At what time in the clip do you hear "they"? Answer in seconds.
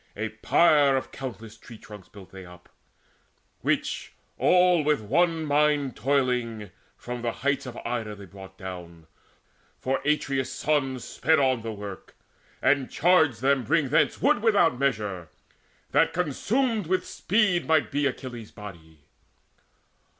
2.31-2.43, 8.15-8.25